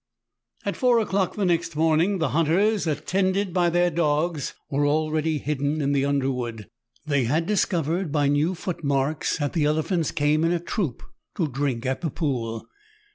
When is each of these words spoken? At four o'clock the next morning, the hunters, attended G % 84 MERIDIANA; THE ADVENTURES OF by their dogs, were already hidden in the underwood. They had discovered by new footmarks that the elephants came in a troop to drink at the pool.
At 0.65 0.75
four 0.75 0.97
o'clock 0.97 1.35
the 1.35 1.45
next 1.45 1.75
morning, 1.75 2.17
the 2.17 2.29
hunters, 2.29 2.87
attended 2.87 3.49
G 3.49 3.53
% 3.53 3.53
84 3.53 3.53
MERIDIANA; 3.53 3.53
THE 3.53 3.67
ADVENTURES 3.67 3.67
OF 3.67 3.69
by 3.69 3.69
their 3.69 3.89
dogs, 3.91 4.53
were 4.71 4.87
already 4.87 5.37
hidden 5.37 5.79
in 5.79 5.91
the 5.91 6.05
underwood. 6.05 6.67
They 7.05 7.25
had 7.25 7.45
discovered 7.45 8.11
by 8.11 8.27
new 8.27 8.55
footmarks 8.55 9.37
that 9.37 9.53
the 9.53 9.65
elephants 9.65 10.09
came 10.09 10.43
in 10.43 10.53
a 10.53 10.59
troop 10.59 11.03
to 11.37 11.47
drink 11.47 11.85
at 11.85 12.01
the 12.01 12.09
pool. 12.09 12.67